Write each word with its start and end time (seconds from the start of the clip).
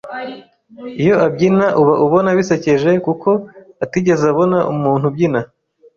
iyo 1.01 1.15
abyina 1.25 1.65
uba 1.81 1.93
ubona 2.05 2.29
bisekeje 2.37 2.91
kuko 3.05 3.29
atigeze 3.83 4.23
abona 4.31 4.57
umuntu 4.73 5.03
ubyina 5.09 5.41